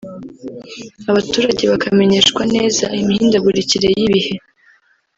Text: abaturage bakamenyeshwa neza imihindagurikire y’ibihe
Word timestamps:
abaturage 1.11 1.63
bakamenyeshwa 1.71 2.41
neza 2.55 2.85
imihindagurikire 3.01 3.87
y’ibihe 3.97 4.35